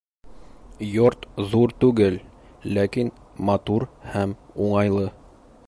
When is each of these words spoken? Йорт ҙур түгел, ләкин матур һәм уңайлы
Йорт 0.93 1.27
ҙур 1.51 1.73
түгел, 1.83 2.17
ләкин 2.79 3.13
матур 3.51 3.87
һәм 4.15 4.35
уңайлы 4.69 5.07